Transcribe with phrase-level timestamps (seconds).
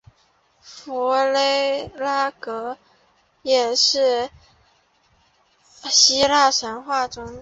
[0.63, 1.87] 佛勒
[2.31, 2.77] 格拉
[3.43, 4.31] 也是
[5.91, 7.29] 希腊神话中。